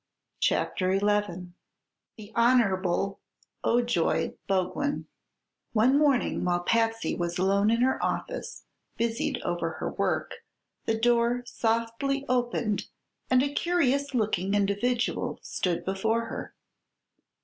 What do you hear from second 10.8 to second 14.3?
the door softly opened and a curious